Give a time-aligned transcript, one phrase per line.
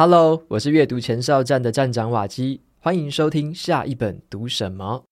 [0.00, 5.04] Hello，我是阅读前哨站的站长瓦基，欢迎收听下一本读什么。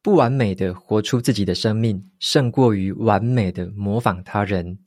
[0.00, 4.78] 不完美的活出自己的生命，胜过于完美的模仿他人。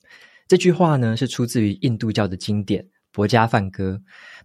[0.47, 2.81] 这句话呢，是出自于印度教的经典。
[3.13, 3.91] 《薄伽梵歌》，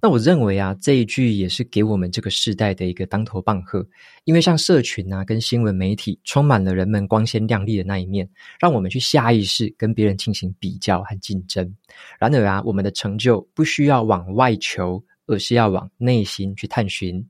[0.02, 3.84] 那我认为啊，这一句也是给我们这个时代的一个当头棒喝，
[4.24, 8.28] 因为像社群啊，跟新闻媒体充满了人们光鲜亮丽的那一面，
[8.60, 11.74] 让我们去下意识跟别人进行比较和竞争。
[12.20, 17.26] 然而啊，我们的成就不需要往外求，而是要往内心去探寻。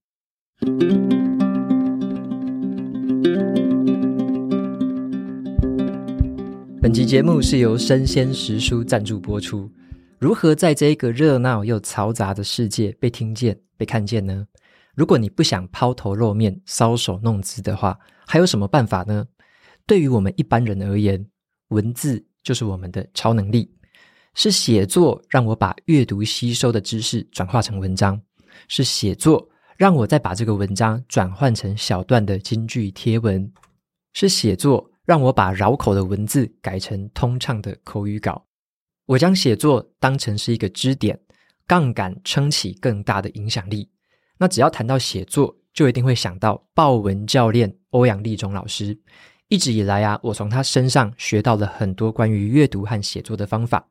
[6.82, 9.70] 本集节目是由生鲜时书赞助播出。
[10.18, 14.48] 如何在这个热闹又嘈杂的世界被听见、被看见呢？
[14.96, 17.96] 如果你不想抛头露面、搔首弄姿的话，
[18.27, 19.24] 还有什么办法呢？
[19.86, 21.24] 对于我们一般人而言，
[21.68, 23.72] 文字就是我们的超能力，
[24.34, 28.20] 是写作让我把阅读吸收的知识转化成文章，
[28.66, 33.48] 是写作让我再把这个文章转换成小段的金句贴文，
[34.14, 38.47] 是写作让我把绕口的文字改成通畅的口语稿。
[39.09, 41.19] 我将写作当成是一个支点，
[41.67, 43.89] 杠杆撑起更大的影响力。
[44.37, 48.98] 那只要谈到写作，就一定会想到豹文教练欧阳立中老师。
[49.48, 53.89] 一直以来啊，我从他身上学到了很多关于阅读和写作的方法。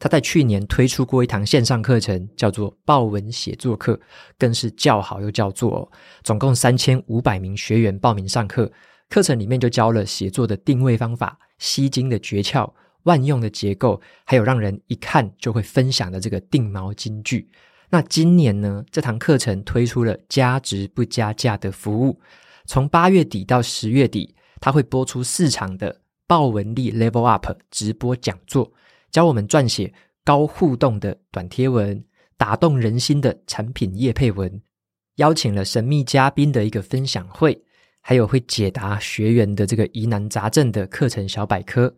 [0.00, 3.98] 他在去年推出过一堂线上课程，叫做豹文写作课，
[4.36, 5.88] 更是叫好又叫座哦。
[6.24, 8.70] 总共三千五百名学员报名上课，
[9.08, 12.68] 课程里面就教了写作的定位方法、吸睛的诀窍。
[13.06, 17.48] 万用的结构，还有让人一看就会分享的这个定锚金句。
[17.88, 22.20] 那今年呢，这堂课程推出了加值不加价的服务，
[22.64, 28.72] 从八月底到十月底，它会播出四场的豹文力 Level Up 直播讲座，
[29.12, 32.04] 教我们撰写高互动的短贴文，
[32.36, 34.60] 打动人心的产品业配文，
[35.16, 37.62] 邀请了神秘嘉宾的一个分享会，
[38.00, 41.94] 还有会解答学员的这个疑难杂症的课程小百科。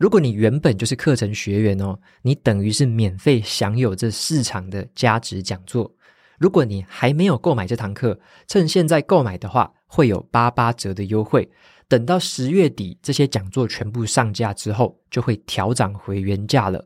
[0.00, 5.94] 如果你原本就是课程学员哦，你等于是免费享有这四场的加值讲座。
[6.38, 8.18] 如果你还没有购买这堂课，
[8.48, 11.50] 趁现在购买的话，会有八八折的优惠。
[11.86, 16.82] 等到十月底这些讲座全部上架之后，就会调涨回原价了。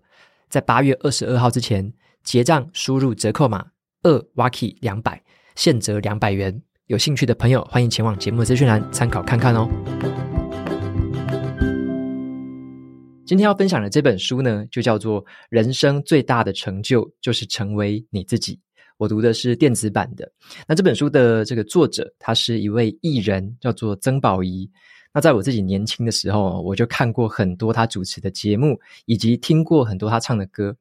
[0.49, 1.93] 在八月二十二号之前
[2.25, 3.65] 结账，输入折扣码
[4.03, 5.23] 二 Waki 两百，
[5.55, 6.61] 现折两百元。
[6.89, 9.69] 有兴趣的朋友，欢迎前往节目资讯栏参考看看哦。
[13.27, 18.55] 今天要分享的这本书呢，就叫做《人生最大的成就就是成为你自己》。
[18.99, 20.31] 我读的是电子版的。
[20.69, 24.71] 那这本书的这个作者，他是一位艺人，叫做曾宝仪。
[25.15, 30.77] 那在我自己年轻的时候，我就看过很多他主持的节目，以及听过很多他唱的歌。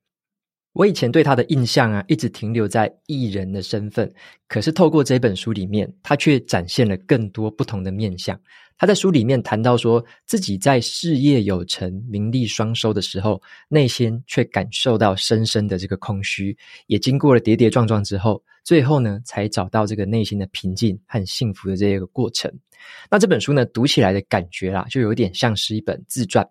[0.73, 4.11] 我以前对他的印象啊，一直停留在艺人的身份。
[4.49, 8.37] 可是透过这本书里面，他却展现了更多不同的面相。
[8.83, 16.53] 他在书里面谈到说，自己在事业有成、名利双收的时候，内心却感受到深深的这个空虚。
[16.87, 22.51] 也经过了跌跌撞撞之后，最后呢，才找到这个内心的平静和幸福的这个过程。
[23.09, 26.45] 那这本书呢，读起来的感觉啦，就有点像是一本自传。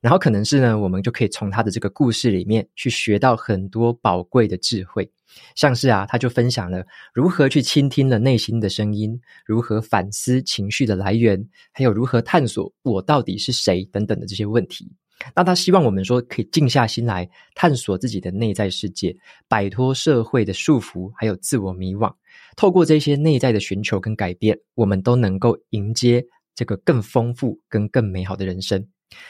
[0.00, 5.08] 然后可能是呢，我们就可以从他的这个故事里面去学到很多宝贵的智慧。
[5.54, 14.90] 像是啊，他就分享了如何去倾听了内心的声音，如何反思情绪的来源，还有如何探索我到底是谁等等的这些问题。
[15.34, 19.16] 那他希望我们说，可以静下心来探索自己的内在世界，
[19.48, 22.12] 摆脱社会的束缚，还有自我迷惘。
[22.54, 26.22] 透过这些内在的寻求跟改变，我们都能够迎接
[26.54, 28.86] 这个更丰富跟更美好的人生。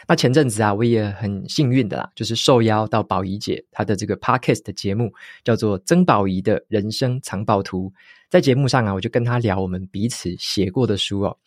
[0.09, 5.13] 那前阵子啊，我也很幸运的啦，就是受邀到宝仪姐她的这个 podcast 的节目，
[5.45, 7.93] 叫做曾宝仪的人生藏宝图。
[8.29, 11.39] 在节目上啊，我就跟她聊我们彼此写过的书哦。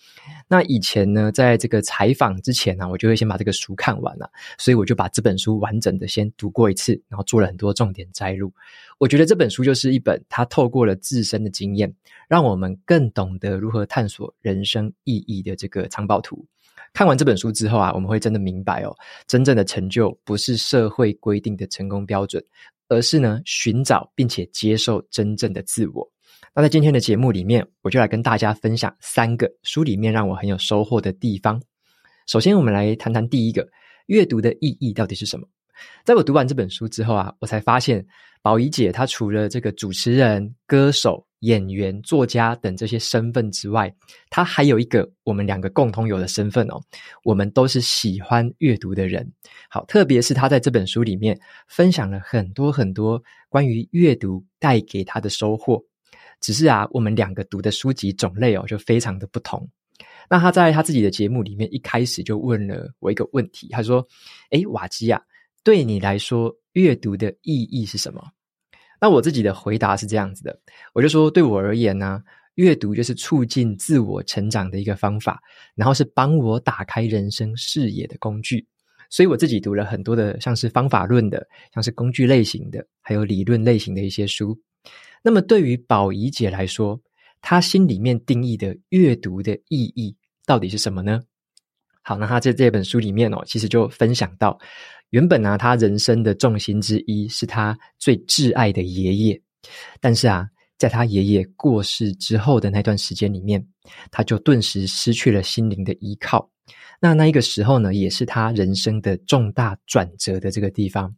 [0.47, 8.53] 那以前呢，在这个采访之前呢，啊，我就会先把这个书看完了，所以我就把这本书完整的先读过一次，然后做了很多重点摘录。
[8.97, 11.93] 我觉得这本书就是一本，它透过了自身的经验，
[12.29, 16.45] 让我们更懂得如何探索人生意义的这个藏宝图。
[16.93, 18.95] 看完这本书之后啊，我们会真的明白哦，
[19.27, 22.43] 真正的成就不是社会规定的成功标准，
[22.87, 26.09] 而是呢，寻找并且接受真正的自我。
[26.55, 31.61] 那在今天的节目里面，我就来跟大家分享三个书里面让我很有收获的地方。
[32.27, 33.67] 首先，我们来谈谈第一个，
[34.07, 35.47] 阅读的意义到底是什么？
[36.03, 38.05] 在我读完这本书之后啊，我才发现
[38.41, 43.93] 宝仪姐她除了这个主持人、歌手、演员、作家等这些身份之外，
[44.29, 46.81] 他还有一个我们两个共同有的身份哦，
[47.23, 49.31] 我们都是喜欢阅读的人。
[49.69, 55.83] 好，特别是他在这本书里面分享了很多很多关于阅读带给他的收获。
[56.41, 59.69] 只是啊，我们两个读的书籍种类哦，就非常的不同。
[60.29, 64.07] 那他在他自己的节目里面一开始就问了我一个问题，他说
[64.51, 65.21] ：“诶，瓦基啊，
[65.63, 68.23] 对你来说，阅读的意义是什么？”
[69.01, 70.59] 那我自己的回答是这样子的，
[70.93, 72.21] 我就说，对我而言呢，
[72.55, 75.41] 阅读就是促进自我成长的一个方法，
[75.75, 78.67] 然后是帮我打开人生视野的工具。
[79.09, 84.59] 所以我自己读了很多的，像是方法论的，像是工具类型的，还有理论类型的一些书。
[85.23, 87.01] 那么对于宝仪姐来说，
[87.41, 90.15] 她心里面定义的阅读的意义
[90.45, 91.21] 到底是什么呢？
[92.01, 94.59] 好，那她在这本书里面哦，其实就分享到。
[95.11, 99.41] 原本呢、啊，他人生的重心之一是他最挚爱的爷爷，
[99.99, 100.47] 但是啊，
[100.77, 103.65] 在他爷爷过世之后的那段时间里面，
[104.11, 106.49] 他就顿时失去了心灵的依靠。
[107.01, 111.15] 那那一个时候呢，也是他人生的重大转折的这个地方。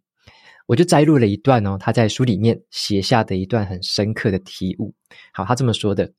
[0.67, 4.94] 我就摘录了一段哦，他在书里面写下的一段很深刻的体悟。
[5.33, 6.13] 好，他这么说的：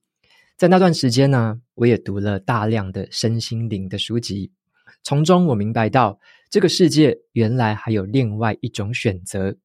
[0.58, 4.50] 在那段时间呢，我也读了大量的身心灵的书籍，
[5.02, 6.18] 从中我明白到。
[6.50, 9.56] 这个世界原来还有另外一种选择，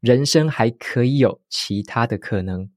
[0.00, 2.70] 人生还可以有其他的可能。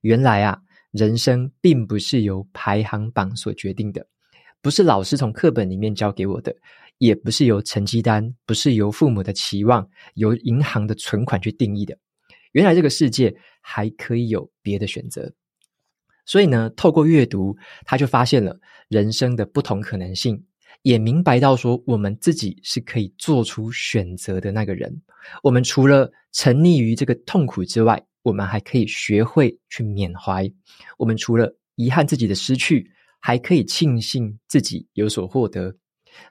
[0.00, 0.58] 原来啊，
[0.90, 4.06] 人生并不是由排行榜所决定的，
[4.62, 6.56] 不是老师从课本里面教给我的，
[6.96, 11.98] 也不是由成绩单，不是由父母的期望，由银行的存款去定义的。
[12.52, 15.30] 原来这个世界还可以有别的选择。
[16.24, 17.54] 所以呢，透过阅读，
[17.84, 18.58] 他就发现了
[18.88, 20.46] 人生的不同可能性。
[20.82, 25.02] 也明白到说，我们自己是可以做出选择的那个人。
[25.42, 30.50] 我们除了沉溺于这个痛苦之外，我们还可以学会去缅怀。
[30.98, 32.90] 我们除了遗憾自己的失去，
[33.20, 35.74] 还可以庆幸自己有所获得。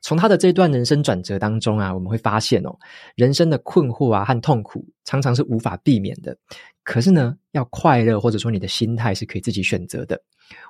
[0.01, 2.75] 从他的这段人生转折当中啊，我们会发现哦，
[3.15, 6.37] 人生的困惑啊和痛苦常常是无法避免的。
[6.83, 10.19] 可是呢，要快乐或者说你的心态是可以自己选择的。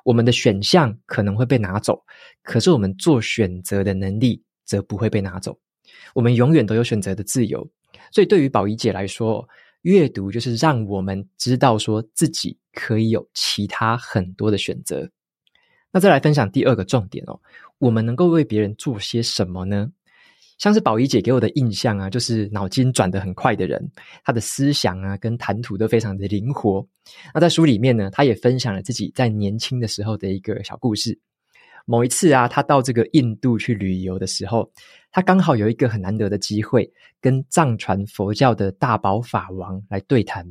[0.04, 2.04] 我们的选项可能会被拿走，
[2.44, 5.58] 可是我们做选择的能力则不会被拿走。
[6.14, 7.66] 我们永远都有选择的自由。
[8.12, 9.48] 所以对于宝仪姐来说，
[9.84, 15.10] 阅读就是让我们知道说自己可以有其他很多的选择。
[15.92, 17.40] 那再来分享第二个重点哦，
[17.80, 19.92] 我们能够为别人做些什么呢？
[20.58, 23.90] 像是宝仪姐给我的印象啊，就是脑筋转得很快的人，
[24.26, 26.86] 她的思想啊跟谈吐都非常的灵活。
[27.34, 31.18] 那在书里面呢，她也分享了自己在年轻的时候的一个小故事。
[31.86, 34.70] 某一次啊，她到这个印度去旅游的时候，
[35.14, 36.92] 她刚好有一个很难得的机会，
[37.22, 40.46] 跟藏传佛教的大宝法王来对谈。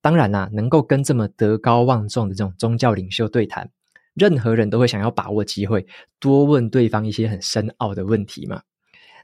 [0.00, 3.70] 当然啦、能够跟这么德高望重的这种宗教领袖对谈，
[4.18, 5.86] 任何人都会想要把握机会，
[6.18, 8.60] 多问对方一些很深奥的问题嘛。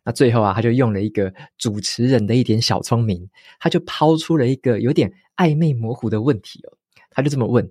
[0.04, 6.76] 那最后啊，他就用了一个主持人的一点小聪明，他就抛出了一个有点暧昧模糊的问题哦。
[7.10, 7.70] 他就这么问，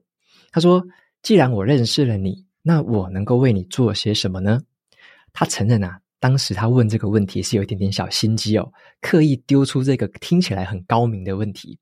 [0.51, 0.83] 他说
[1.21, 4.61] ：“既然我认识了你，那我能够为你做些什么呢？”
[5.31, 8.71] 他承认啊，当时他问这个问题是有一点点小心机哦，
[9.01, 11.77] 刻意丢出这个听起来很高明的问题。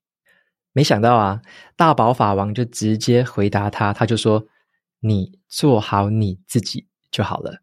[0.73, 1.41] 没想到啊，
[1.75, 4.45] 大宝法王就直接回答他，他就说
[5.01, 7.61] ：“你做好你自己就好了。”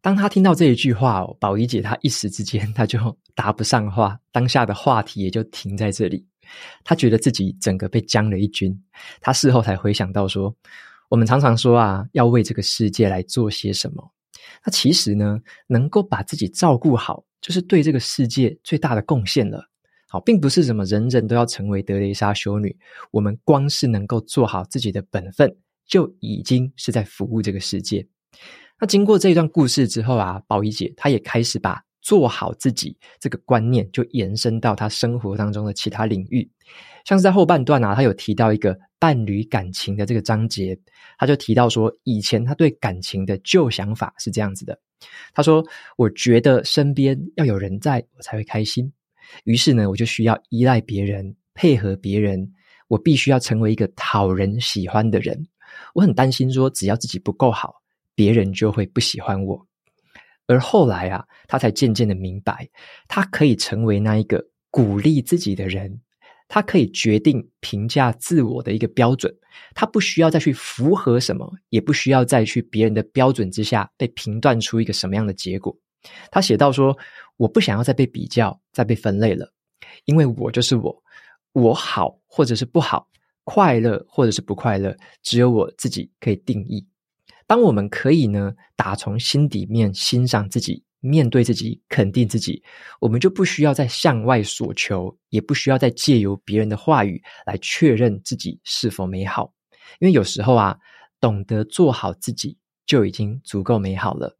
[0.00, 6.24] 当他听到这一句话，宝仪姐她一时之间她就答不上话，当下的话题也就停在这里。
[6.84, 8.72] 她觉得自己整个被将了一军。
[9.20, 10.54] 她事后才回想到说，
[11.08, 14.12] 我们常常说啊，要为这个世界来做些什么。
[14.64, 19.68] 那其实呢，能够把自己照顾好，就是对这个世界最大的贡献了。
[20.08, 22.76] 好，并不是什么人人都要成为德蕾莎修女。
[23.10, 25.52] 我们光是能够做好自己的本分，
[25.86, 28.06] 就已经是在服务这个世界。
[28.78, 36.48] 那经过这一段故事之后啊，宝仪姐她也开始把做好自己这个观念就延伸到她生活当中的其他领域，
[37.04, 40.78] 像是在后半段啊，她有提到一个伴侣感情的这个章节，
[41.18, 44.78] 她就提到说，以前她对感情的旧想法是这样子的，
[45.32, 45.64] 她说
[45.96, 48.92] ：“我觉得身边要有人在我才会开心，
[49.44, 52.52] 于是呢，我就需要依赖别人，配合别人，
[52.88, 55.46] 我必须要成为一个讨人喜欢的人，
[55.94, 57.76] 我很担心说，只要自己不够好。”
[58.16, 59.66] 别人就会不喜欢我，
[60.46, 62.66] 而后来啊，他才渐渐的明白，
[63.08, 66.00] 他可以成为那一个鼓励自己的人，
[66.48, 69.30] 他可以决定评价自我的一个标准，
[69.74, 75.76] 他不需要再去符合什么，也不需要再去别人的标准之下被评断出一个什么样的结果。
[76.30, 76.96] 他写到说
[77.36, 79.52] ：“我不想要再被比较，再被分类了，
[80.06, 81.02] 因为我就是我，
[81.52, 83.06] 我好或者是不好，
[83.46, 86.84] 快乐或者是不快乐，只有我自己可以定义。
[87.46, 92.60] 当我们可以呢，打从心底面欣赏自己，面对自己，肯定自己，
[93.00, 99.54] 我们就不需要再向外索求，也不需要再借由别人的话语来确认自己是否美好。
[100.00, 100.76] 因为有时候啊，
[101.20, 104.36] 懂得做好自己就已经足够美好了。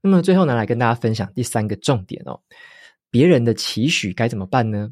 [0.00, 2.40] 那么最后呢，来跟大家分享第三个重点哦，
[3.10, 4.90] 别人的期许该怎么办呢？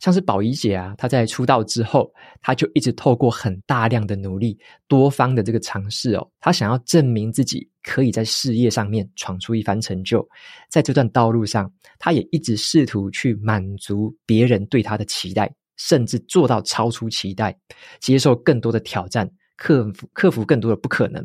[0.00, 10.26] 像是宝仪姐啊，她在出道之后，她就一直透过很大量的努力、多方的这个尝试哦，她想要证明自己可以在事业上面闯出一番成就。
[10.68, 17.54] 在这段道路上，她也一直试图去满足别人对她的期待，甚至做到超出期待，
[18.00, 21.22] 接受更多的挑战，克服克服更多的不可能。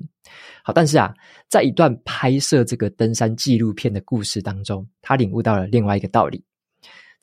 [0.64, 1.14] 好，但是啊，
[1.48, 6.44] 在一段拍摄这个登山纪录片的故事当中，她领悟到了另外一个道理。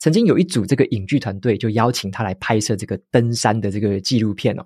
[0.03, 4.65] 曾经有一组这个影剧团队就邀请他来拍摄这个登山的这个纪录片哦。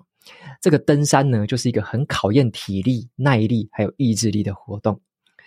[0.60, 5.00] 这个登山呢，就是一个很考验体力、耐力还有意志力的活动。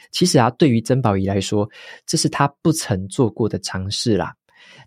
[0.09, 1.69] 其实啊，对于曾宝仪来说，
[2.05, 4.33] 这是他不曾做过的尝试啦。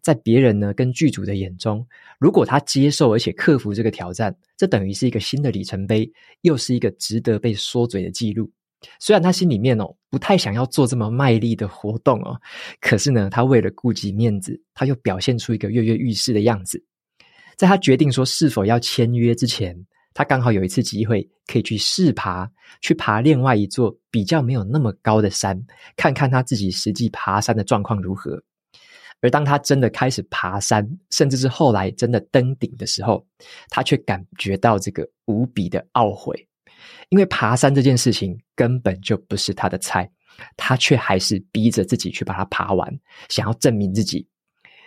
[0.01, 1.87] 在别人呢跟剧组的眼中，
[2.19, 8.51] 如果他接受而且克服这个挑战，这等于是一个新的里程碑，又是一个值得被说嘴的记录。
[8.99, 12.41] 虽然他心里面哦不太想要做这么卖力的活动哦，
[12.81, 16.83] 可是呢，他为了顾及面子，他又表现出一个跃跃欲试的样子。
[17.57, 19.77] 在他决定说是否要签约之前，
[20.13, 22.51] 他刚好有一次机会可以去试爬，
[22.81, 25.61] 去爬另外一座比较没有那么高的山，
[25.97, 28.43] 看看他自己实际爬山的状况如何。
[29.21, 33.25] 而当他真的开始爬山，甚至是后来真的登顶的时候，
[33.71, 36.47] 他却感觉到这个无比的懊悔。
[37.09, 40.11] 因为爬山这件事情根本就不是他的菜，
[40.57, 42.93] 他却还是逼着自己去把它爬完，
[43.29, 44.27] 想要证明自己。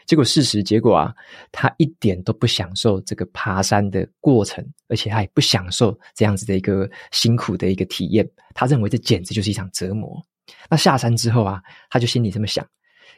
[0.06, 1.14] 结果事实结果啊，
[1.52, 8.26] 他一点都不享受这个爬山的过程，而且他也不享受这样子的一个辛苦的一个体验。
[8.54, 10.26] 他认为这简直就是一场折磨。
[10.70, 12.66] 那下山之后啊，他就心里这么想：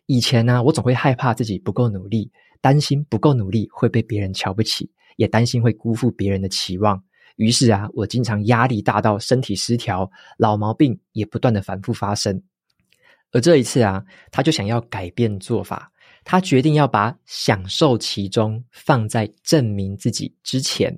[0.07, 7.03] 以前呢，我总会害怕自己不够努力，担心不够努力会被别人瞧不起，也担心会辜负别人的期望。
[7.39, 12.43] 于是啊，我经常压力大到身体失调，老毛病也不断的反复发生。
[13.31, 15.89] 而这一次啊，他就想要改变做法，
[16.25, 20.93] 他决定要把享受其中放在证明自己之前。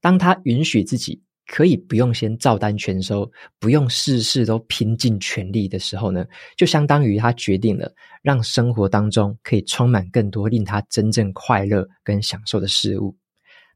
[0.00, 6.26] 当他允许自己可以不用先照单全收，不用事事都拼尽全力的时候呢，
[6.56, 7.88] 就相当于他决定了
[8.22, 13.16] 让生活当中可以充满更多令他真正快乐跟享受的事物。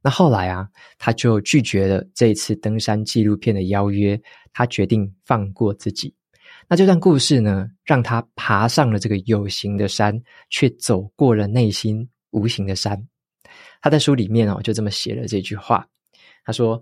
[0.03, 0.67] 那后来啊，
[0.99, 4.21] 他就拒绝了这一次登山纪录片的邀约，
[4.53, 6.15] 他决定放过自己。
[6.69, 13.07] 那这段故事呢，让他爬上了这个有形的山，却走过了内心无形的山。
[13.83, 15.87] 他在书里面哦，就这么写了这句话。
[16.45, 16.81] 他说：“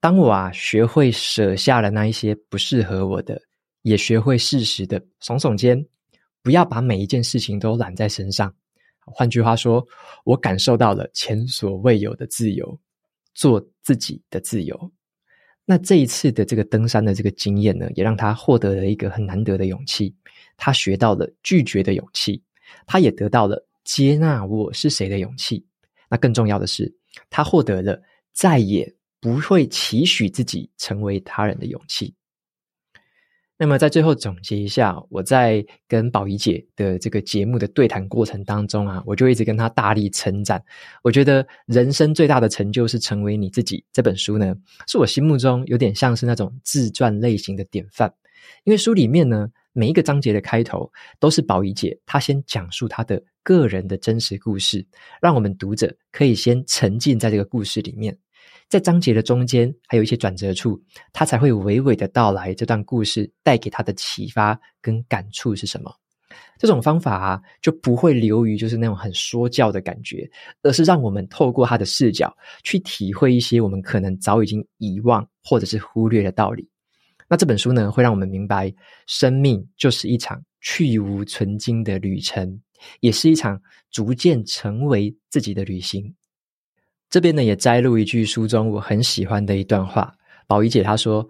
[0.00, 3.40] 当我啊，学会舍下了那一些不适合我的，
[3.82, 5.86] 也学会适时的耸耸肩，
[6.42, 8.52] 不要把每一件事情都揽在身上。”
[9.06, 9.86] 换句话说，
[10.24, 12.78] 我感受到了前所未有的自由，
[13.34, 14.92] 做自己的自由。
[15.66, 20.14] 那这一次的这个登山的这个经验呢，也让他获得了一个很难得的勇气。
[20.56, 22.42] 他学到了拒绝的勇气，
[22.86, 25.64] 他也得到了接纳我是谁的勇气。
[26.08, 26.94] 那更重要的是，
[27.30, 28.00] 他获得了
[28.32, 32.14] 再也不会期许自己成为他人的勇气。
[33.56, 40.60] 那么在最后总结一下，我在跟宝仪姐的这个节目的对谈过程当中啊，我就一直跟她大力称赞。
[41.02, 43.84] 我觉得人生最大的成就是成为你自己。
[43.92, 44.54] 这本书呢，
[44.88, 48.12] 是我心目中有点像是那种自传类型的典范。
[48.64, 54.84] 因为书里面呢，每一个章节的开头都是宝仪姐她先讲述她的个人的真实故事，
[55.22, 58.18] 让我们读者可以先沉浸在这个故事里面。
[58.68, 65.94] 在章节的中间，还有一些转折处，他才会娓娓的道来这段故事带给他的启发跟感触是什么。
[66.58, 70.28] 这种方法啊，就不会流于就是那种很说教的感觉，
[70.62, 76.68] 而是让我们透过他的视角去体会一些我们可能早已经遗忘或者是忽略的道理。
[77.28, 78.72] 那这本书呢，会让我们明白，
[79.06, 82.60] 生命就是一场去无存菁的旅程，
[83.00, 86.14] 也是一场逐渐成为自己的旅行。
[87.10, 90.12] 这边呢，也摘录一句书中我很喜欢的一段话。
[90.46, 91.26] 宝仪姐她说：“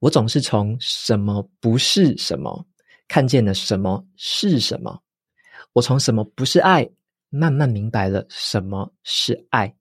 [0.00, 2.66] 我总是从什么不是什么，
[3.06, 5.02] 看见了什么是什么。
[5.74, 6.88] 我从什么不是爱，
[7.28, 9.74] 慢慢明白了什么是爱，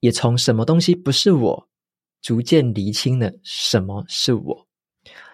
[0.00, 1.68] 也从什么东西不是我，
[2.22, 4.66] 逐渐厘清了什么是我。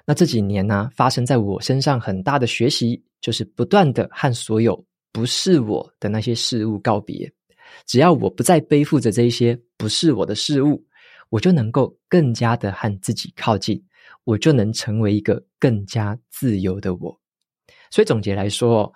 [0.07, 7.31] 那这几年呢，发生在我身上很大的学习，就是不断的和所有不是我的那些事物告别。”
[7.87, 10.85] 只要我不再背负着这一些不是我的事物，
[11.31, 13.83] 我就能够更加的和自己靠近，
[14.25, 17.21] 我就能成为一个更加自由的我。
[17.91, 18.93] 所以总结来说，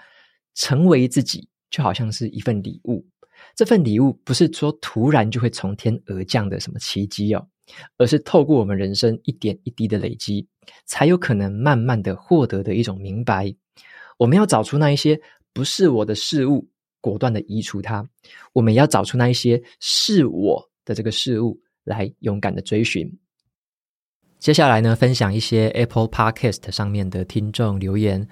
[0.54, 3.06] 成为自己就好像是一份礼物。
[3.54, 7.49] 这份礼物不是说突然就会从天而降的什么奇迹哦，
[7.97, 10.49] 而是透过我们人生一点一滴的累积，
[10.87, 13.54] 才有可能慢慢的获得的一种明白。
[14.16, 15.20] 我们要找出那一些
[15.52, 16.68] 不是我的事物，
[17.00, 18.02] 果断的移除它；
[18.52, 23.11] 我们要找出那一些是我的这个事物，来勇敢的追寻。
[24.38, 28.26] 接下来呢，分享一些 Apple Podcast 上面的听众留言。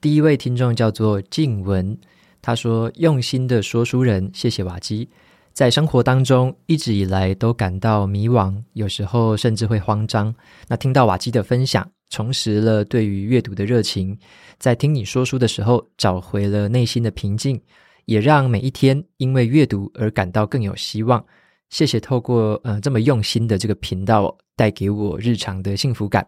[0.00, 1.96] 第一位听众叫做静文。
[2.44, 5.08] 他说：“用心的说书人，谢谢瓦基。
[5.52, 10.34] 在生活当中，一直以来都感到迷惘，有时候甚至会慌张。
[10.66, 14.18] 那听到瓦基的分享，重拾了对于阅读的热情，
[14.58, 17.62] 在听你说书的时候，找回了内心的平静，
[18.12, 21.24] 也让每一天因为阅读而感到更有希望。
[21.70, 26.26] 谢谢透过呃这么用心的这个频道，带给我日常的幸福感。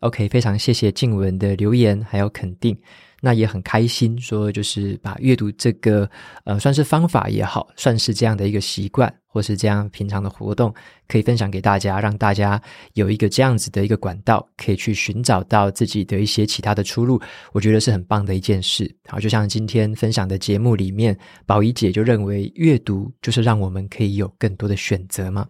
[0.00, 2.78] OK，非常谢谢静文的留言还有肯定。”
[3.20, 6.08] 那也很开心，说就是把阅读这个
[6.44, 10.72] 呃，算是方法也好，算是这样的一个习惯，或是这样平常的活动，
[11.08, 12.60] 可以分享给大家，让大家
[12.94, 17.20] 有一个这样子的一个管道，可以去寻找到自己的一些其他的出路。
[17.52, 18.88] 我觉得是很棒的一件事。
[19.08, 25.46] 好，就像今天分享的节目里面，宝仪姐就认为阅读就是让我们可以有更多的选择嘛。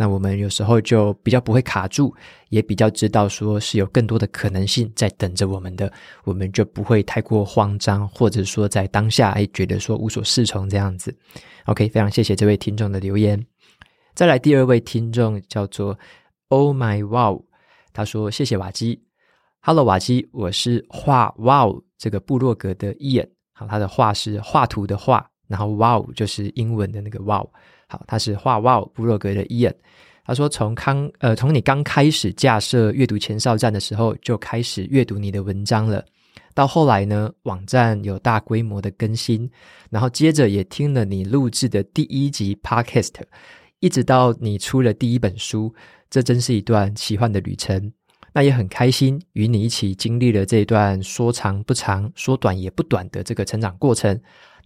[0.00, 2.14] 那我们有时候就比较不会卡住，
[2.48, 5.92] 也比较知道说是有更多的可能性在等着我们的，
[6.24, 11.14] 我们就不会太过慌张，或者说在当下哎觉得说无所适从这样子。
[11.66, 13.44] OK，非常谢谢这位听众的留言。
[14.14, 15.98] 再来第二位听众叫做
[16.48, 17.44] Oh My Wow，
[17.92, 19.02] 他说谢谢瓦基
[19.60, 27.50] ，Hello 瓦基，我是画 Wow 这个部落格的 Ian，好，他的画是画图的画，然后 Wow 就是英文的那个 Wow。
[27.90, 29.76] 好，他是画哇部落格的伊恩。
[30.24, 36.04] 他说从刚呃从你刚开始架设阅读前哨站的时候就开始阅读你的文章了，
[36.54, 39.50] 到后来呢网站有大规模的更新，
[39.90, 43.14] 然后接着也听了你录制的第一集 Podcast，
[43.80, 45.74] 一直到你出了第一本书，
[46.08, 47.92] 这真是一段奇幻的旅程。
[48.32, 54.16] 那也很开心与你一起经历了这段说长不长、说短也不短的这个成长过程。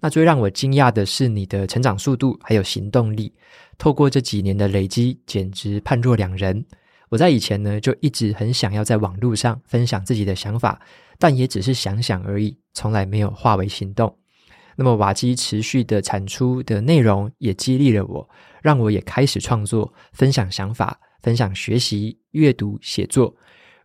[0.01, 3.33] 那最让我惊讶的是你的成长速度还有行动力，
[3.79, 6.65] 透过这几年的累积，简直判若两人。
[7.09, 10.81] 我在以前呢就一直很想要在网络上分享自己的想法，
[11.19, 14.15] 但也只是想想而已，从来没有化为行动。
[14.77, 18.29] 那么瓦基持续的产出的内容也激励了我，
[18.61, 23.35] 让我也开始创作，分享想法，分享学习、阅读、写作。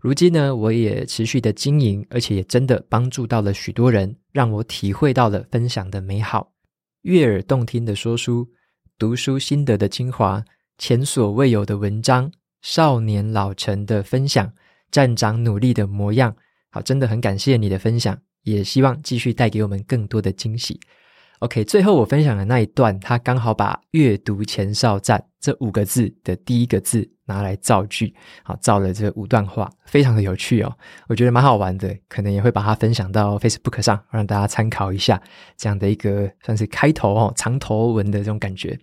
[0.01, 6.53] 如今呢，我也持续的经营，而且也真的帮助到了许多人，让我体会到了分享的美好，
[7.01, 8.47] 悦耳动听的说书，
[8.97, 10.41] 读书心得的精华，
[10.77, 12.31] 前所未有的文章，
[12.61, 14.49] 少年老成的分享，
[14.89, 16.33] 站长努力的模样。
[16.69, 20.79] 好，真的很感谢你的分享，也希望继续带给我们更多的惊喜。
[21.39, 27.09] OK，最后我分享的那一段，他刚好把“阅读前哨站”这五个字的第一个字。
[27.29, 28.13] 拿来造句，
[28.43, 30.75] 好，造了这五段话，非常的有趣哦，
[31.07, 35.21] 我觉得蛮好玩的，可能也会把它分享到 Facebook 上，让大家参考一下
[35.55, 38.77] 这样的一个算是开头哦，长头文的这种感觉。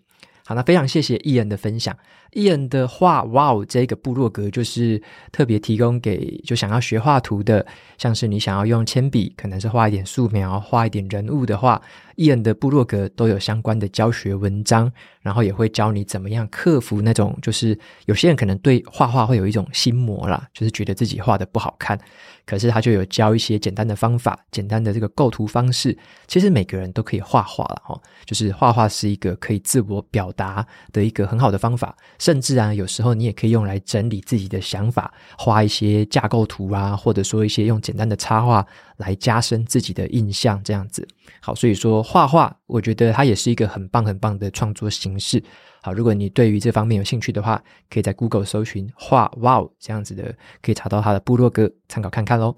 [0.48, 1.96] 好，那非常谢谢艺人的分享。
[2.30, 7.66] 艺人的画哇哦，这个部落格就是特别提供给就想要学画图的，
[7.98, 11.82] 像是你想要用铅笔，可能是画一点素描，画一点人物的话，
[12.14, 21.98] 艺人的部落格都有相关的教学文章，然后也会教你怎么样克服那种就是有些人可能对画画会有一种心魔啦，就是觉得自己画的不好看。
[22.46, 25.96] 可是他就有教一些简单的方法，简单的这个构图方式。
[26.28, 31.94] 其实每个人都可以画画了哈，就是画画是一个可以自我表达的一个很好的方法。
[32.18, 38.64] 甚至啊，有时候你也可以用来整理自己的想法，画一些架构图啊，或者说一些用简单的插画
[38.96, 41.06] 来加深自己的印象，这样子。
[41.40, 45.42] 好，所以说画画，我觉得它也是一个很棒很棒的创作形式。
[45.82, 52.56] 好，如果你对于这方面有兴趣的话，可以在 Google 搜寻“画哇哦”这样子的，可以查到他的部落格，参考看看喽。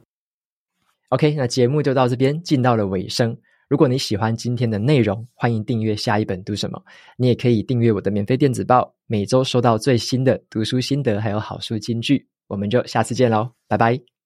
[1.10, 3.36] OK，那节目就到这边，进到了尾声。
[3.68, 6.82] 如果你喜欢今天的内容，欢迎订阅下一本读什么。
[7.18, 12.26] 你也可以订阅我的免费电子报，每周收到最新的读书心得，还有好书金句。
[12.46, 14.17] 我们就下次见喽，拜拜。